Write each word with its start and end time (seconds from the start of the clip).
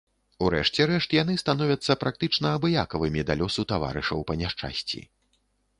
У 0.43 0.47
рэшце 0.53 0.87
рэшт 0.91 1.09
яны 1.17 1.35
становяцца 1.43 1.97
практычна 2.05 2.55
абыякавымі 2.61 3.21
да 3.29 3.33
лёсу 3.43 3.69
таварышаў 3.75 4.19
па 4.33 4.39
няшчасці. 4.43 5.01